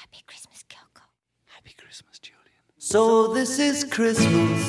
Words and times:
Happy 0.00 0.24
Christmas, 0.26 0.64
Happy 1.44 1.74
Christmas, 1.76 2.18
Julian. 2.18 2.62
So 2.78 3.34
this 3.34 3.58
is 3.58 3.84
Christmas. 3.84 4.60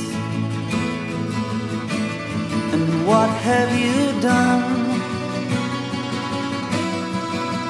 And 2.74 3.08
what 3.08 3.30
have 3.30 3.72
you 3.80 4.20
done? 4.20 4.64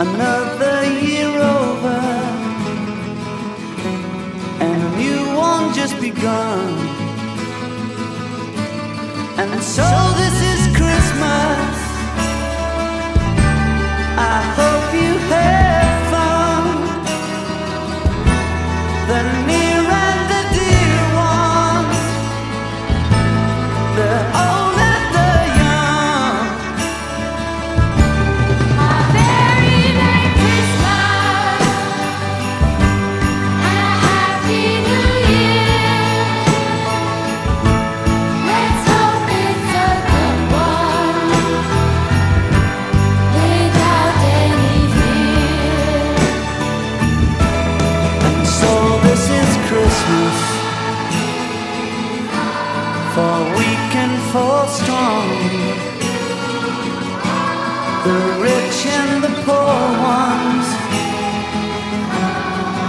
Another 0.08 0.78
year 1.06 1.30
over. 1.60 2.00
And 4.66 4.82
a 4.82 4.98
new 4.98 5.38
one 5.38 5.72
just 5.76 6.02
begun. 6.02 6.68
And 9.38 9.62
so 9.62 9.88
this 10.22 10.38
is 10.52 10.62
Christmas. 10.80 11.76
I 14.18 14.38
hope 14.58 14.94
you 15.00 15.18
have. 15.30 15.71
Fall 54.32 54.66
strong. 54.66 55.28
The 58.06 58.18
rich 58.40 58.86
and 58.86 59.22
the 59.26 59.34
poor 59.44 59.78
ones. 60.16 60.68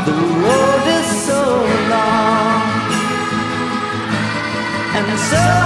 The 0.07 0.13
road 0.45 0.87
is 0.98 1.09
so 1.27 1.43
long. 1.91 2.63
And 4.95 5.19
so. 5.19 5.62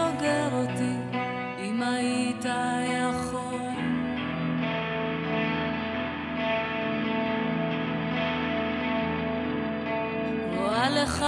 סוגר 0.00 0.48
אותי, 0.52 1.18
אם 1.58 1.82
היית 1.82 2.44
יכול. 2.84 3.60
רואה 10.56 10.90
לך 10.90 11.24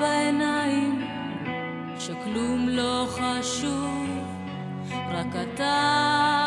בעיניים 0.00 1.06
שכלום 1.98 2.68
לא 2.68 3.06
חשוב, 3.08 4.08
רק 5.10 5.36
אתה 5.42 6.41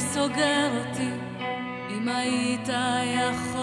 סוגר 0.00 0.70
אותי 0.78 1.10
אם 1.90 2.08
היית 2.08 2.68
יכול. 3.04 3.57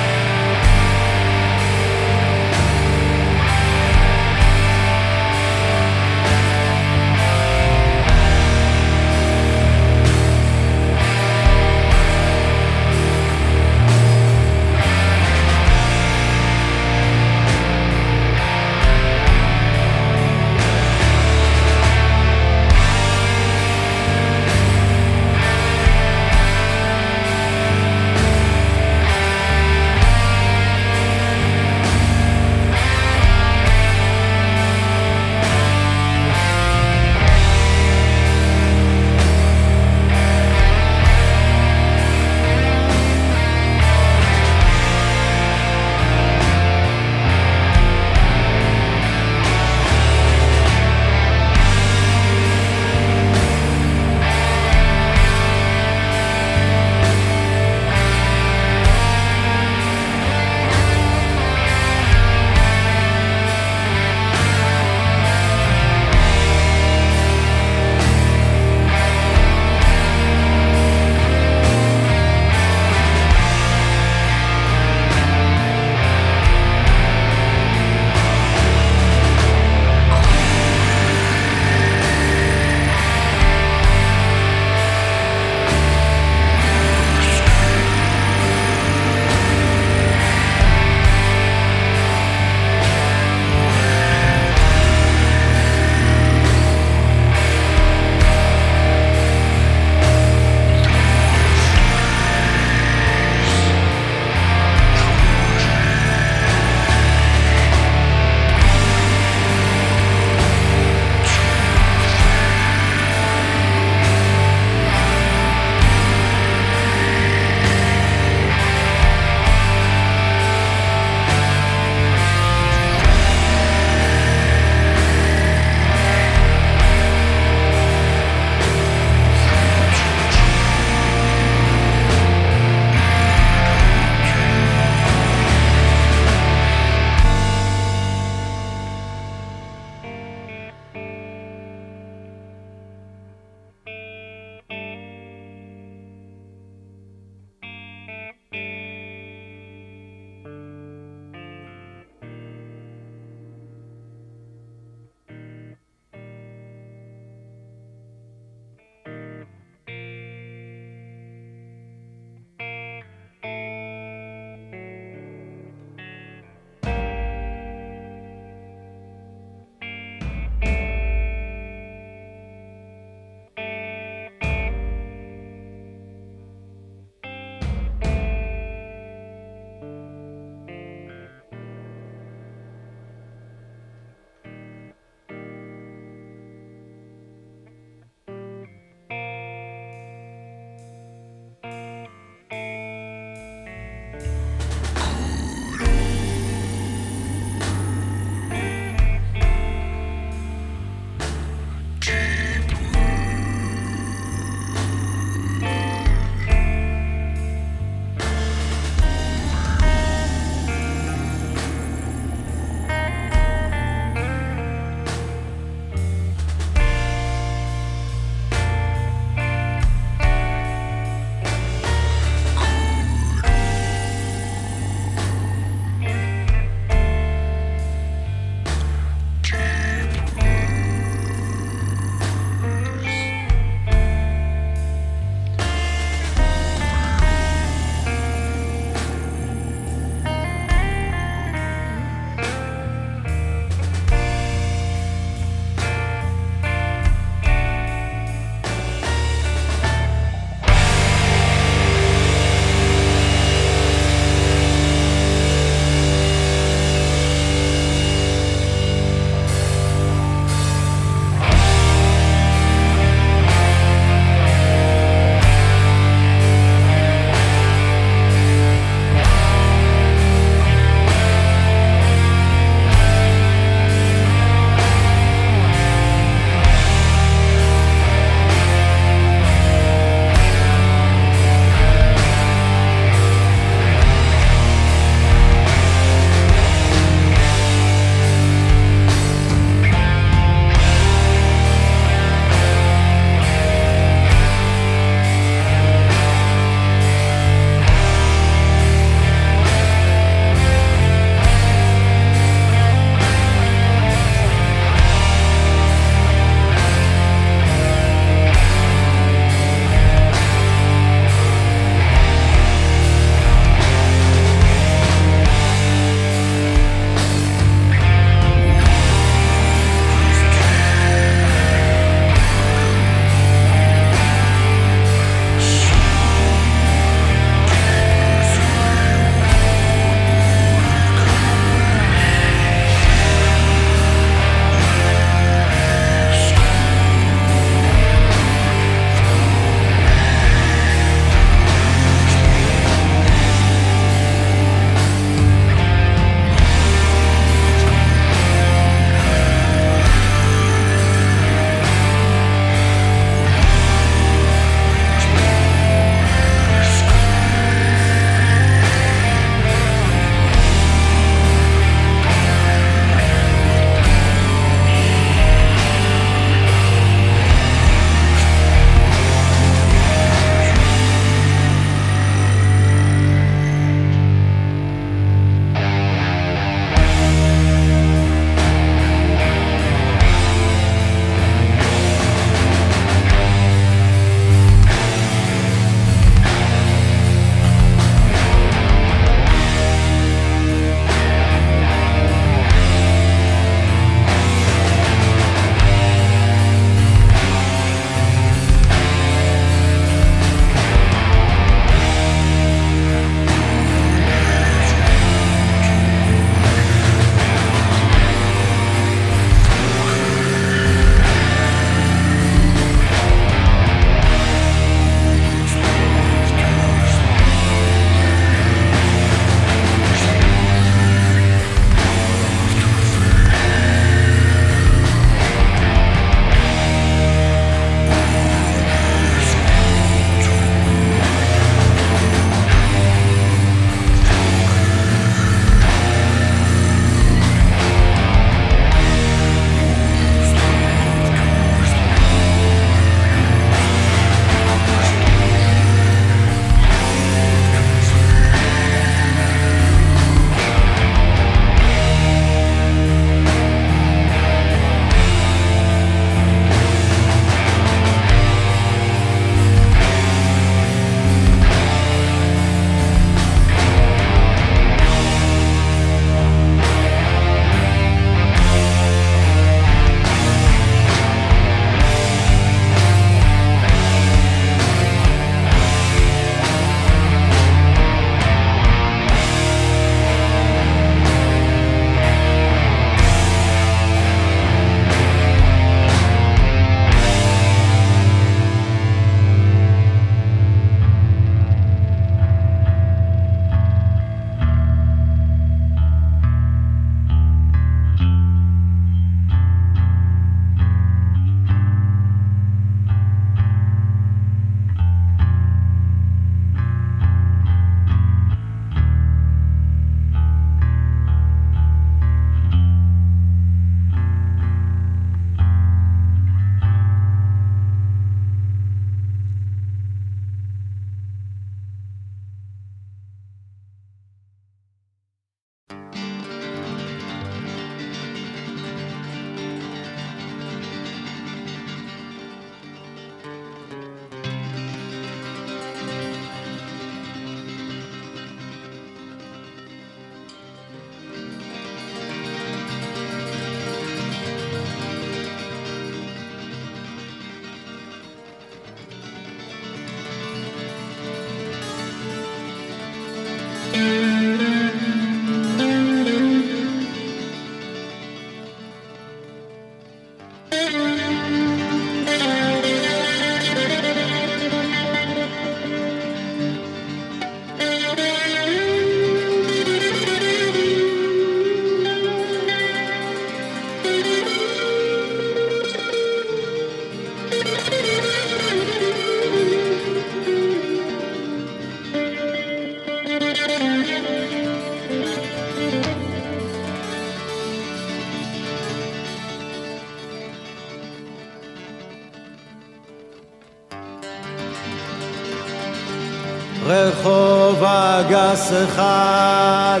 אגס 598.58 598.72
אחד. 598.84 600.00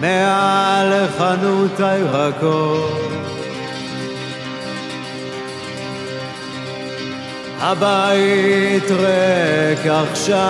מעל 0.00 1.08
חנות 1.18 1.80
הירקות 1.80 3.12
הבית 7.60 8.90
ריק 8.90 9.86
עכשיו. 9.86 10.42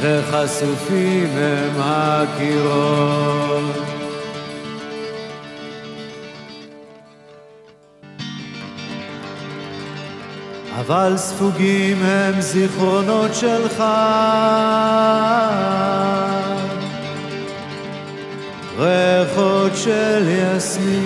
וחשופים 0.00 1.28
הם 1.36 1.72
הקירות 1.78 3.16
אבל 10.86 11.16
ספוגים 11.16 12.02
הם 12.02 12.40
זיכרונות 12.40 13.34
שלך. 13.34 13.82
ריחות 18.78 19.72
של 19.74 20.28
יסמין. 20.28 20.96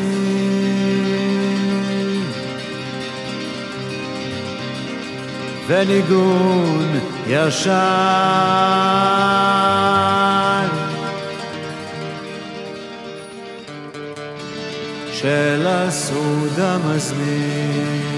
וניגון 5.66 6.98
ישן. 7.26 7.70
של 15.12 15.66
הסעוד 15.66 16.58
המזמין 16.58 18.09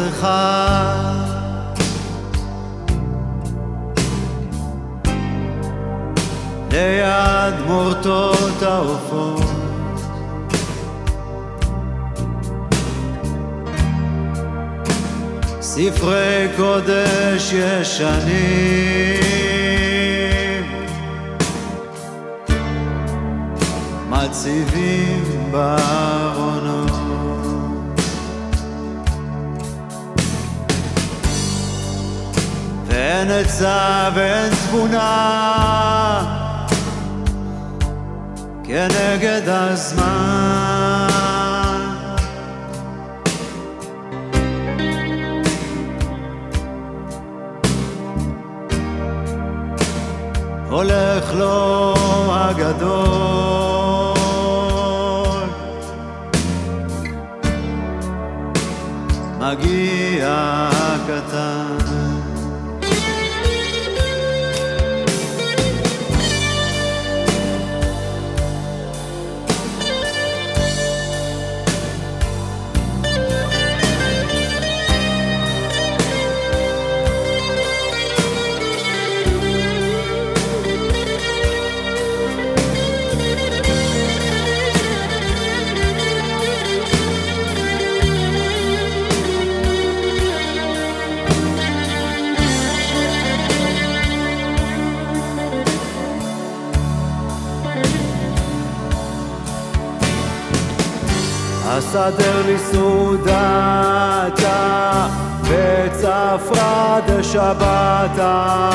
אגס 0.00 0.18
אחד 0.18 0.49
הולך 50.70 51.34
לו 51.34 51.94
הגדול. 52.30 54.10
מגיע 59.38 60.28
הקטן 60.72 61.69
אסדר 101.90 102.46
לי 102.46 102.58
סעודתה 102.58 104.06
וצפרא 105.42 107.00
דשבתה 107.06 108.70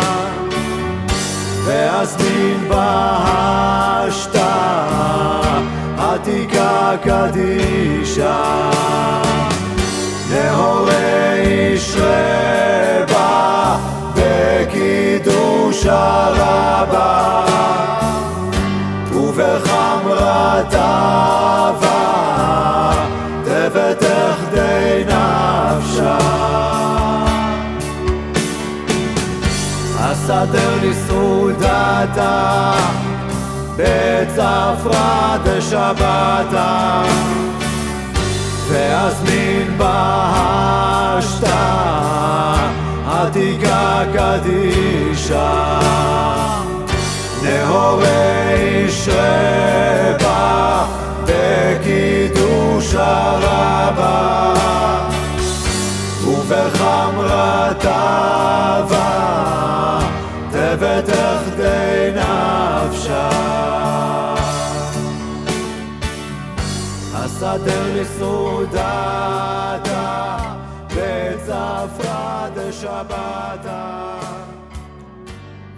ואזמין 1.66 2.70
בהשתה 2.70 4.56
עתיקה 5.98 6.92
קדישה. 7.04 8.72
נהורי 10.30 11.74
ישרה 11.74 12.58
בקידוש 14.16 15.86
הרבה. 15.86 17.46
ובחמרת 19.12 20.76
אסדר 30.26 30.78
לי 30.82 30.94
סעודתה 31.08 32.74
בצפרא 33.76 35.38
דשבתה 35.44 37.04
ואזמין 38.70 39.78
בהשתה 39.78 41.56
עתיקה 43.08 44.02
קדישה 44.14 45.80
נהורי 47.44 48.06
ישרה 48.86 50.86
בקידוש 51.26 52.96
הרבה. 52.96 54.54
ובחמרת 56.26 57.86
נפשה 62.85 63.31
אסדר 67.25 67.95
לי 67.95 68.05
סעודתה 68.05 69.57
בצפרא 70.87 72.49
דשבתה 72.57 74.21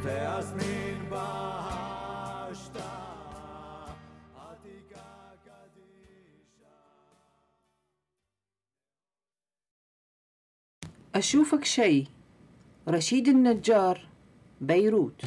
ואזמין 0.02 0.98
בהשתה 1.10 2.90
עתיקה 4.36 5.10
קדישה 5.44 6.76
أشوفك 11.14 11.64
شي 11.64 12.04
رشيد 12.88 13.28
النجار 13.28 13.98
بيروت 14.60 15.22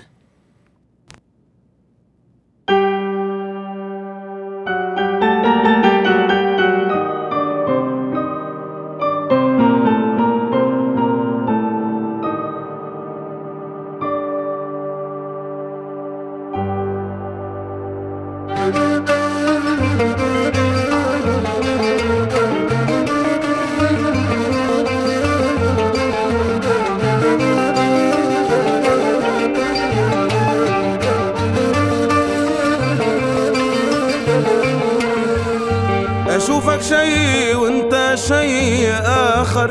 اشوفك 36.81 36.99
شي 36.99 37.55
وانت 37.55 38.15
شي 38.15 38.93
آخر. 39.05 39.71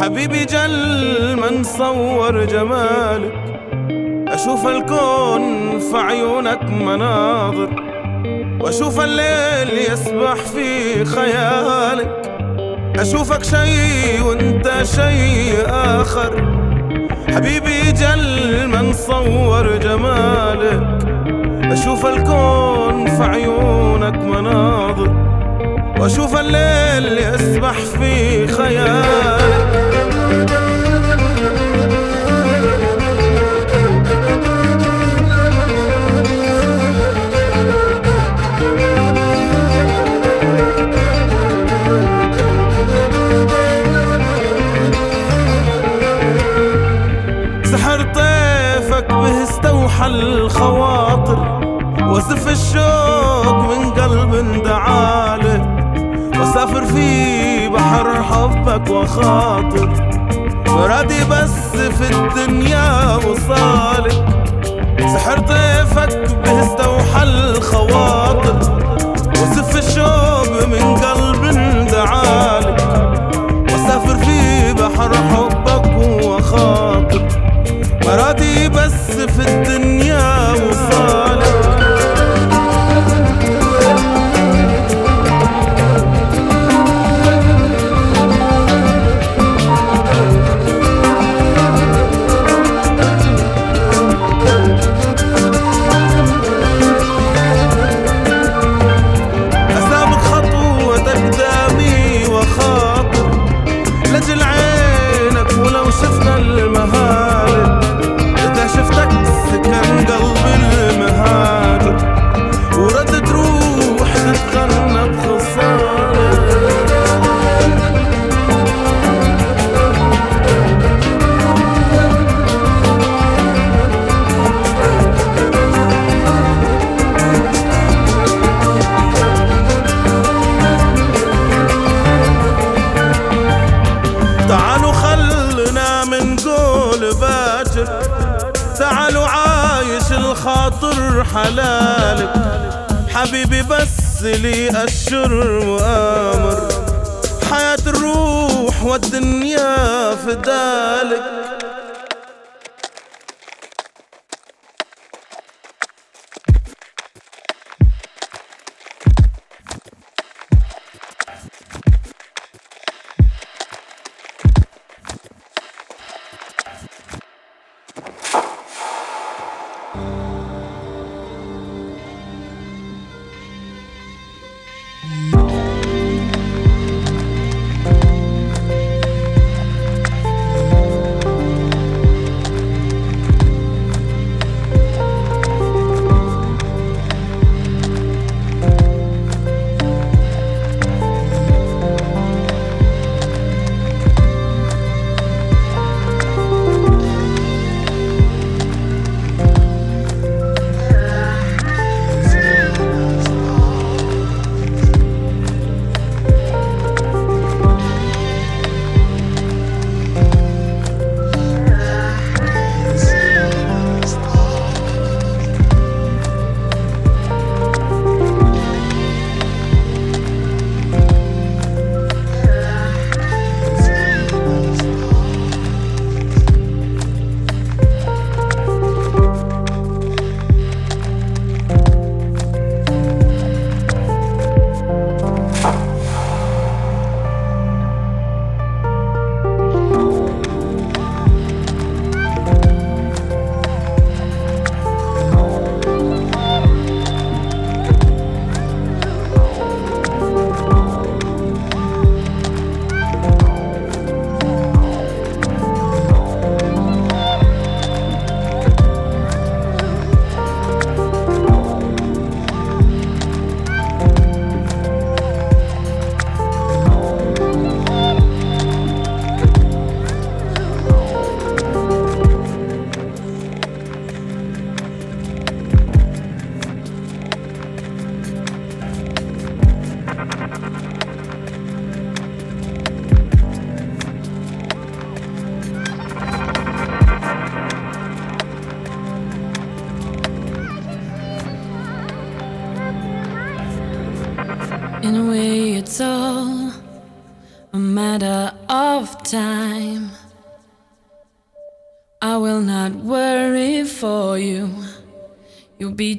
حبيبي 0.00 0.44
جل 0.44 1.36
ما 1.36 1.50
نصور 1.50 2.44
جمالك. 2.44 3.34
أشوف 4.28 4.66
الكون 4.66 5.78
في 5.78 5.96
عيونك 5.96 6.62
مناظر. 6.62 7.70
وأشوف 8.60 9.00
الليل 9.00 9.78
يسبح 9.92 10.34
في 10.34 11.04
خيالك. 11.04 12.32
أشوفك 12.98 13.44
شي 13.44 14.20
وانت 14.20 14.70
شي 14.82 15.62
آخر. 15.66 16.32
حبيبي 17.28 17.92
جل 17.92 18.66
ما 18.66 18.82
نصور 18.82 19.76
جمالك. 19.76 20.82
أشوف 21.72 22.06
الكون 22.06 23.06
في 23.06 23.22
عيونك 23.22 24.16
مناظر. 24.16 25.24
واشوف 26.04 26.36
الليل 26.40 27.18
يسبح 27.18 27.72
في 27.72 28.46
خيالك 28.46 29.73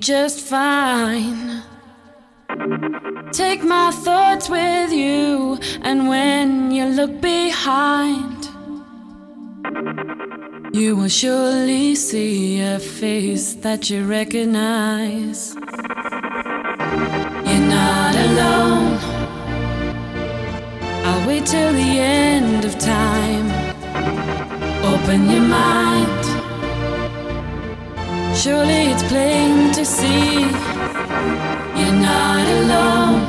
just 0.05 0.39
fine. 0.41 1.63
Take 3.31 3.63
my 3.63 3.89
thoughts 3.89 4.47
with 4.47 4.91
you, 4.93 5.57
and 5.81 6.07
when 6.07 6.69
you 6.69 6.85
look 6.85 7.19
behind, 7.21 8.45
you 10.75 10.95
will 10.95 11.09
surely 11.09 11.95
see 11.95 12.61
a 12.61 12.77
face 12.77 13.55
that 13.55 13.89
you 13.89 14.05
recognize. 14.05 15.55
You're 17.47 17.67
not 17.79 18.13
alone. 18.27 18.99
I'll 21.07 21.27
wait 21.27 21.47
till 21.47 21.73
the 21.73 21.93
end 21.99 22.63
of 22.63 22.77
time. 22.77 23.47
Open 24.85 25.31
your 25.31 25.41
mind. 25.41 26.24
Surely 28.45 28.91
it's 28.91 29.01
plain 29.01 29.73
to 29.73 29.83
see 29.83 30.41
you're 31.79 31.99
not 32.11 32.45
alone. 32.59 33.21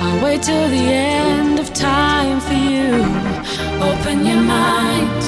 I'll 0.00 0.24
wait 0.24 0.40
till 0.40 0.66
the 0.70 0.86
end 1.20 1.58
of 1.58 1.74
time 1.74 2.40
for 2.40 2.54
you. 2.54 3.04
Open 3.90 4.24
your 4.24 4.40
mind. 4.40 5.22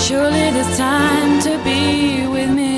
Surely 0.00 0.52
there's 0.54 0.78
time 0.78 1.40
to 1.40 1.58
be 1.64 2.28
with 2.28 2.50
me. 2.50 2.71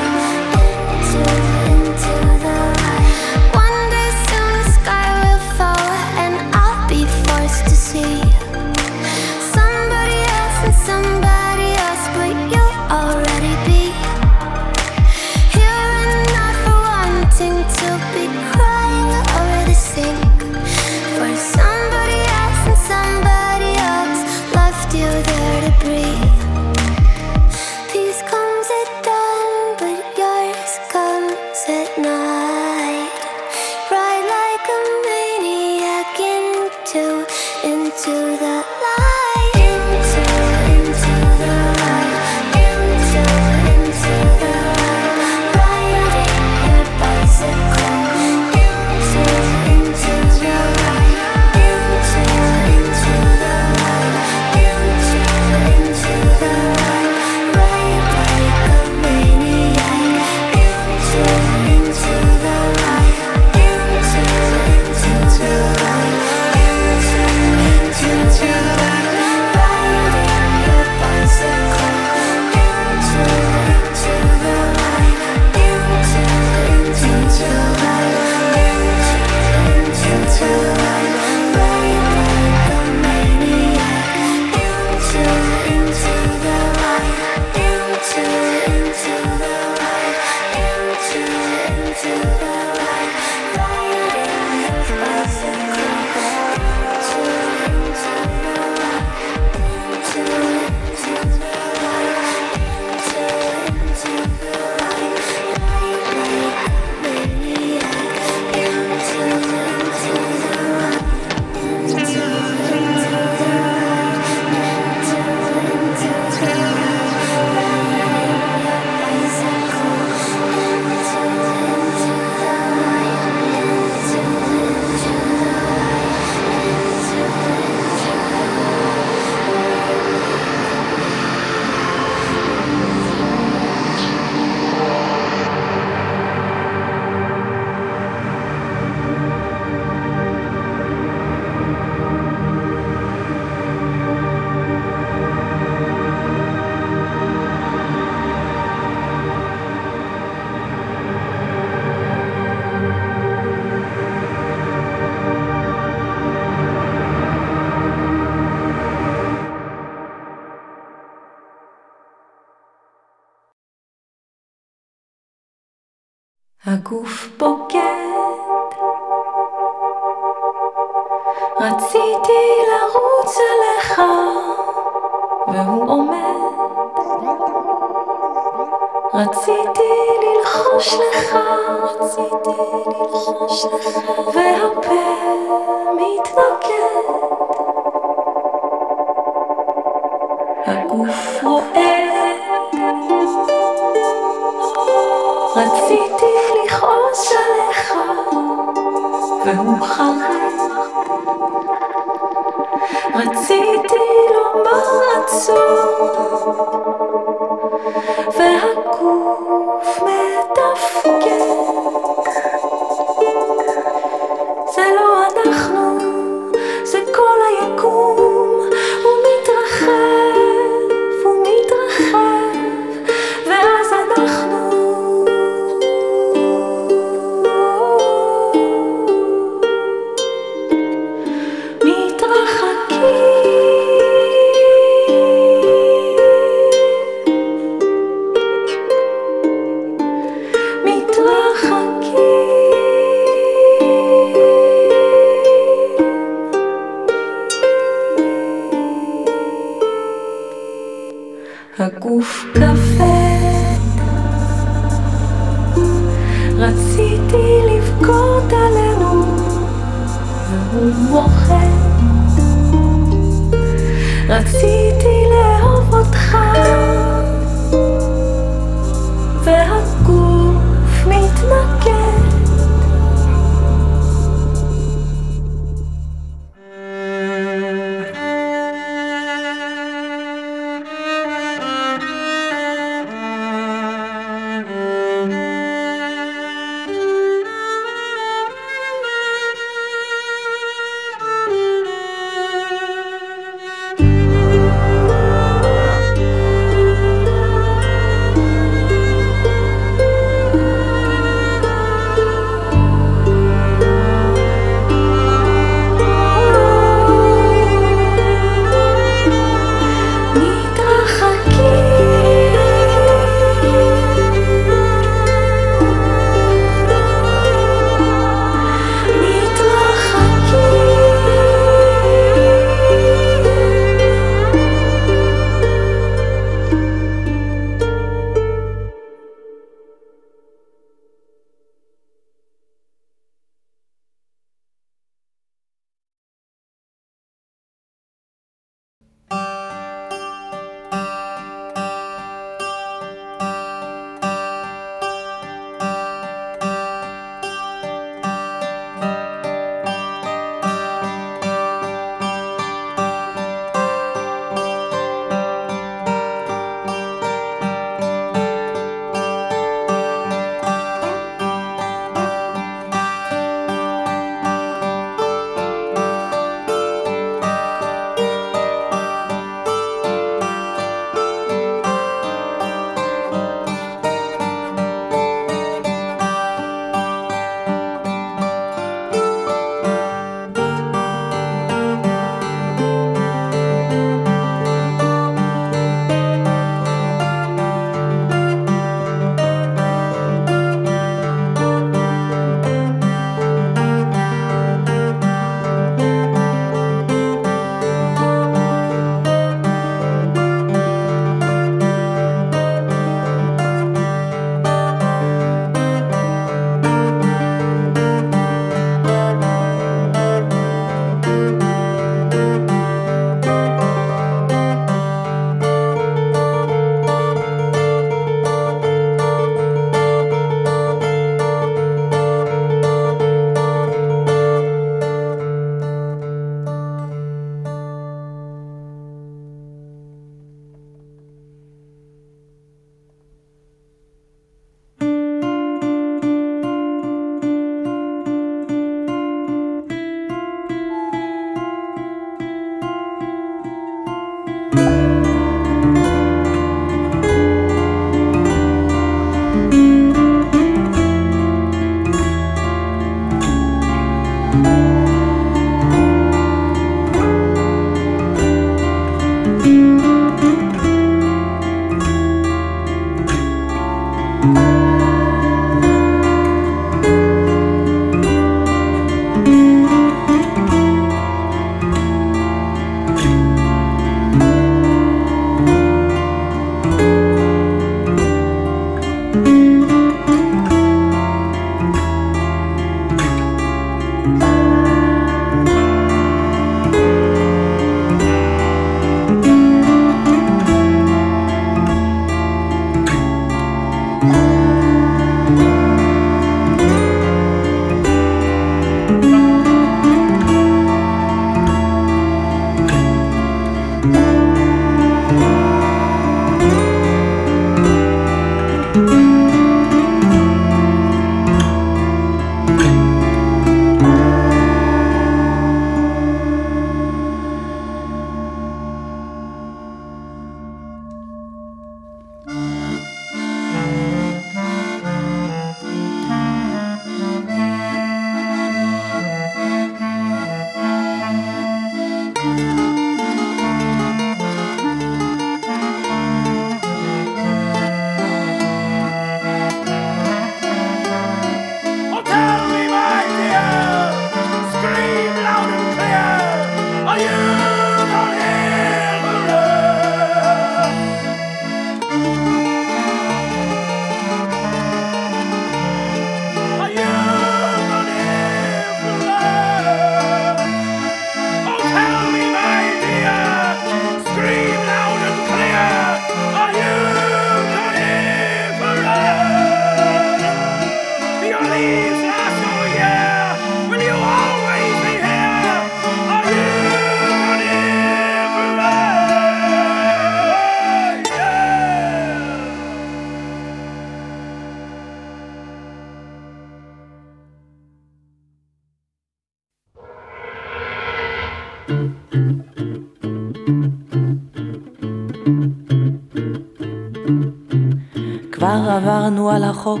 עברנו 599.28 599.50
על 599.50 599.64
החוק 599.64 600.00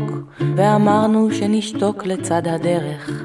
ואמרנו 0.56 1.30
שנשתוק 1.30 2.06
לצד 2.06 2.42
הדרך. 2.48 3.24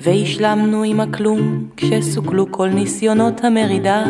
והשלמנו 0.00 0.82
עם 0.82 1.00
הכלום 1.00 1.68
כשסוכלו 1.76 2.52
כל 2.52 2.68
ניסיונות 2.68 3.44
המרידה. 3.44 4.04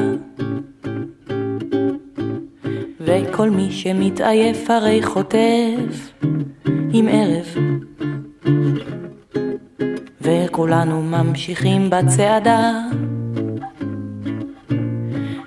וכל 3.00 3.50
מי 3.50 3.72
שמתעייף 3.72 4.70
הרי 4.70 5.02
חוטף 5.02 6.12
עם 6.92 7.08
ערב. 7.08 7.46
וכולנו 10.20 11.02
ממשיכים 11.02 11.90
בצעדה. 11.90 12.80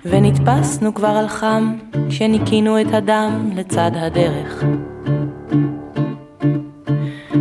ונתפסנו 0.05 0.93
כבר 0.93 1.07
על 1.07 1.27
חם 1.27 1.77
כשניקינו 2.09 2.81
את 2.81 2.93
הדם 2.93 3.49
לצד 3.55 3.91
הדרך. 3.95 4.63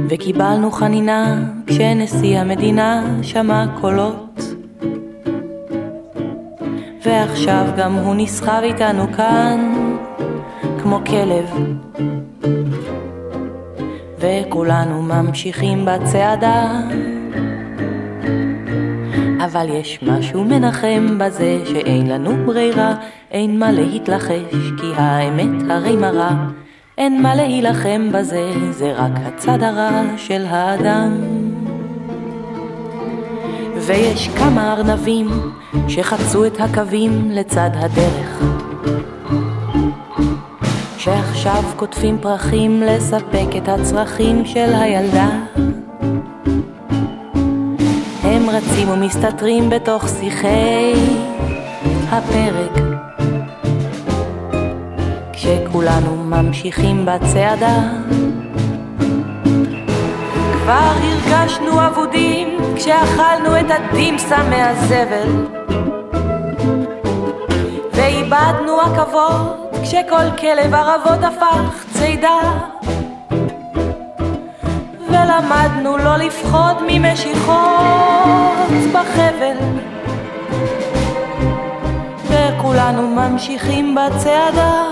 וקיבלנו 0.08 0.70
חנינה 0.70 1.42
כשנשיא 1.66 2.38
המדינה 2.38 3.18
שמע 3.22 3.64
קולות. 3.80 4.40
ועכשיו 7.04 7.66
גם 7.76 7.94
הוא 7.94 8.14
נסחב 8.18 8.60
איתנו 8.62 9.12
כאן 9.16 9.72
כמו 10.82 11.00
כלב. 11.06 11.76
וכולנו 14.18 15.02
ממשיכים 15.02 15.84
בצעדה. 15.84 16.80
אבל 19.46 19.66
יש 19.70 19.98
משהו 20.02 20.44
מנחם 20.44 21.18
בזה 21.18 21.62
שאין 21.64 22.06
לנו 22.06 22.46
ברירה, 22.46 22.94
אין 23.30 23.58
מה 23.58 23.72
להתלחש, 23.72 24.54
כי 24.80 24.86
האמת 24.96 25.70
הרי 25.70 25.96
מרה. 25.96 26.46
אין 26.98 27.22
מה 27.22 27.34
להילחם 27.34 28.08
בזה, 28.12 28.52
זה 28.70 28.92
רק 28.92 29.12
הצד 29.24 29.62
הרע 29.62 30.02
של 30.16 30.44
האדם. 30.48 31.12
ויש 33.76 34.28
כמה 34.28 34.72
ארנבים 34.72 35.28
שחצו 35.88 36.46
את 36.46 36.60
הקווים 36.60 37.30
לצד 37.30 37.70
הדרך. 37.74 38.42
שעכשיו 40.98 41.62
קוטפים 41.76 42.18
פרחים 42.20 42.82
לספק 42.82 43.56
את 43.56 43.68
הצרכים 43.68 44.44
של 44.44 44.74
הילדה. 44.74 45.28
הם 48.46 48.54
רצים 48.54 48.88
ומסתתרים 48.88 49.70
בתוך 49.70 50.08
שיחי 50.08 50.92
הפרק. 52.08 52.70
כשכולנו 55.32 56.16
ממשיכים 56.16 57.06
בצעדה. 57.06 57.78
כבר 60.62 60.92
הרגשנו 61.02 61.86
אבודים 61.86 62.58
כשאכלנו 62.76 63.60
את 63.60 63.66
הדימסה 63.68 64.36
מהזבל. 64.50 65.46
ואיבדנו 67.92 68.80
עכבות 68.80 69.70
כשכל 69.82 70.30
כלב 70.40 70.74
ערבות 70.74 71.24
הפך 71.24 71.84
צידה. 71.92 72.40
ולמדנו 75.08 75.98
לא 75.98 76.16
לפחוד 76.16 76.76
ממשיכות 76.88 78.68
בחבל. 78.92 79.56
וכולנו 82.28 83.08
ממשיכים 83.08 83.94
בצעדה. 83.94 84.84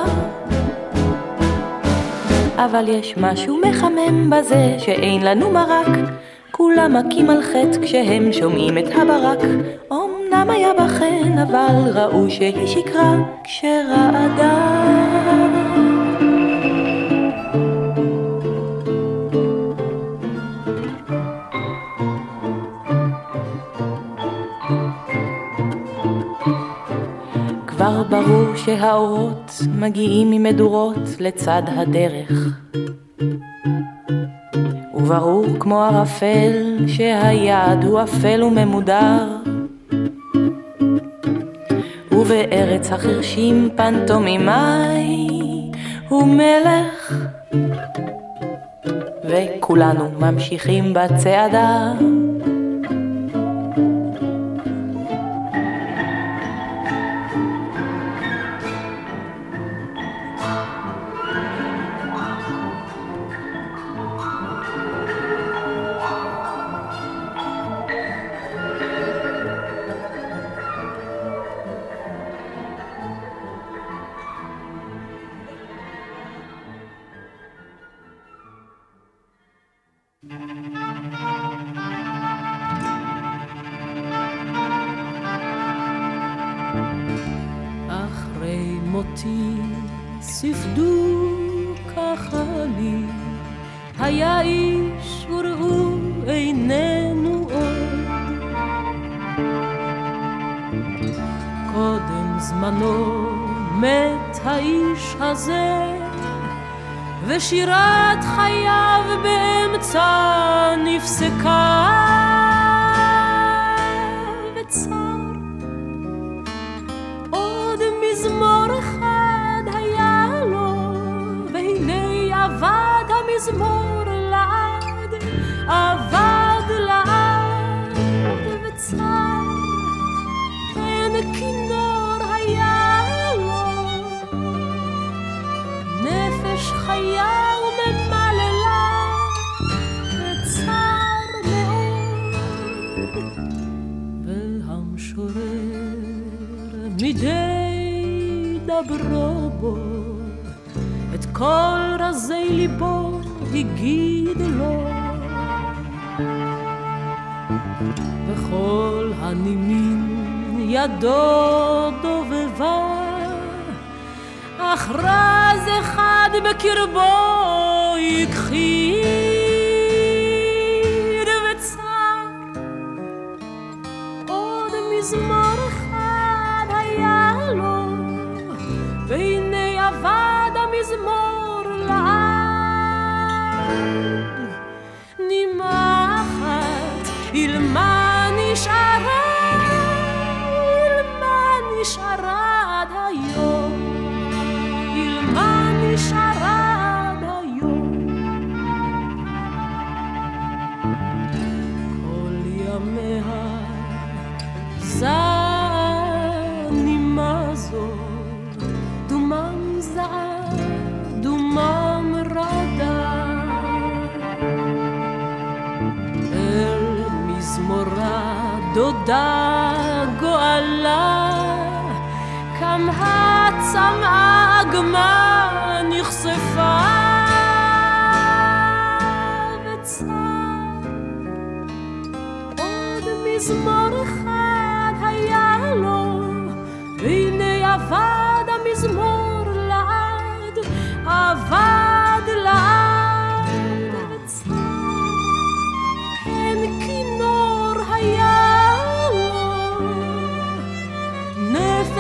אבל 2.56 2.88
יש 2.88 3.14
משהו 3.16 3.60
מחמם 3.68 4.30
בזה 4.30 4.76
שאין 4.78 5.22
לנו 5.22 5.50
מרק. 5.50 5.88
כולם 6.50 6.96
מכים 6.96 7.30
על 7.30 7.42
חטא 7.42 7.82
כשהם 7.82 8.32
שומעים 8.32 8.78
את 8.78 8.84
הברק. 8.94 9.38
אמנם 9.92 10.50
היה 10.50 10.68
בחן, 10.74 11.38
אבל 11.38 11.90
ראו 11.94 12.30
שהיא 12.30 12.66
שקרה 12.66 13.14
כשרעדה. 13.44 14.84
ברור 28.08 28.56
שהאורות 28.56 29.52
מגיעים 29.78 30.30
ממדורות 30.30 31.20
לצד 31.20 31.62
הדרך. 31.66 32.30
וברור 34.94 35.46
כמו 35.60 35.82
ערפל 35.82 36.84
שהיעד 36.86 37.84
הוא 37.84 38.02
אפל 38.02 38.42
וממודר. 38.42 39.36
ובארץ 42.12 42.92
החרשים 42.92 43.68
פנטומימאי 43.76 45.28
הוא 46.08 46.26
מלך. 46.26 47.14
וכולנו 49.24 50.10
ממשיכים 50.20 50.94
בצעדה. 50.94 51.92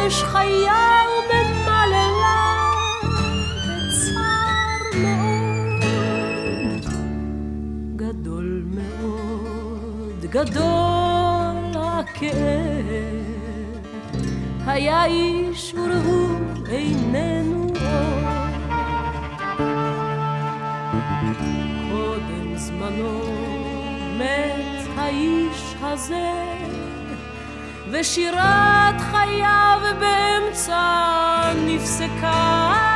נפש 0.06 0.22
חיה 0.22 1.00
וממללה 1.30 2.70
וצר 3.52 4.98
מאוד, 5.00 6.84
גדול 7.96 8.64
מאוד, 8.74 10.20
גדול 10.30 11.82
הכאב, 11.82 13.24
היה 14.66 15.04
איש 15.04 15.74
ורהור 15.74 16.40
איננו 16.68 17.66
עוד. 17.66 18.24
קודם 21.90 22.56
זמנו 22.56 23.20
מת 24.18 24.88
האיש 24.96 25.74
הזה. 25.82 26.63
ושירת 28.00 29.00
חייו 29.00 29.78
באמצע 30.00 31.52
נפסקה. 31.66 32.93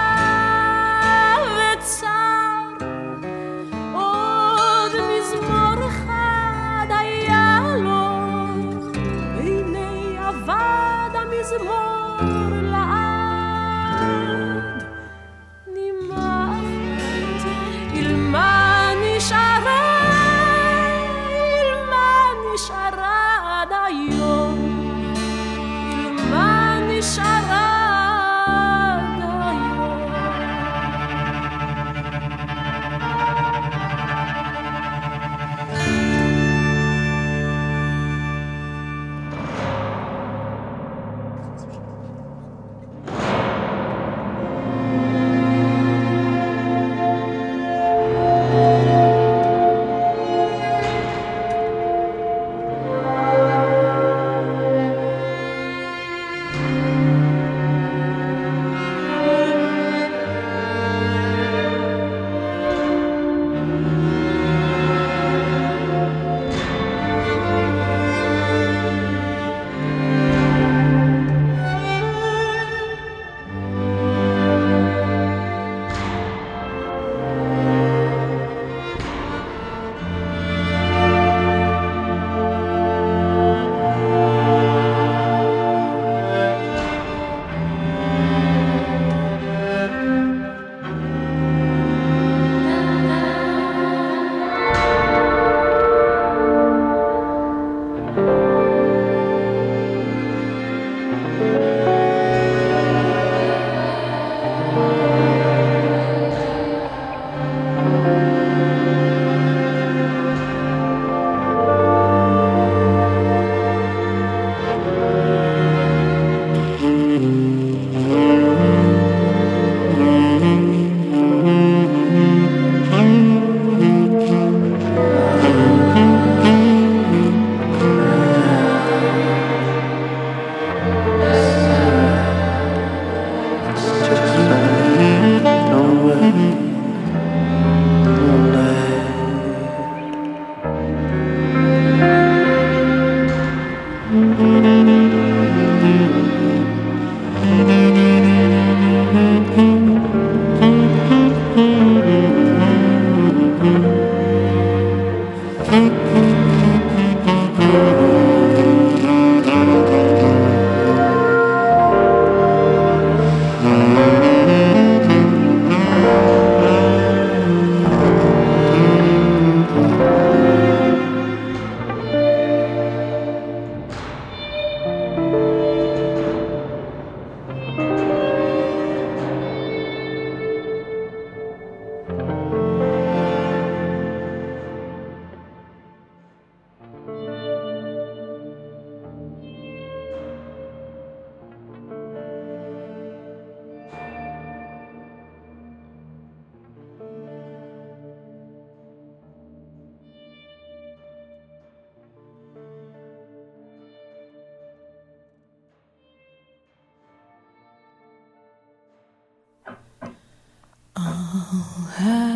Ah. 212.01 212.28